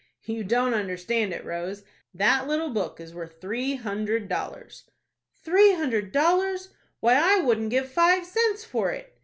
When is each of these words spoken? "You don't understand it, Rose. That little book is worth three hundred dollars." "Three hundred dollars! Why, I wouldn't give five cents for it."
"You 0.23 0.43
don't 0.43 0.73
understand 0.73 1.31
it, 1.31 1.45
Rose. 1.45 1.83
That 2.11 2.47
little 2.47 2.71
book 2.71 2.99
is 2.99 3.13
worth 3.13 3.39
three 3.39 3.75
hundred 3.75 4.27
dollars." 4.27 4.85
"Three 5.43 5.73
hundred 5.75 6.11
dollars! 6.11 6.69
Why, 7.01 7.13
I 7.37 7.41
wouldn't 7.43 7.69
give 7.69 7.87
five 7.87 8.25
cents 8.25 8.63
for 8.63 8.89
it." 8.91 9.15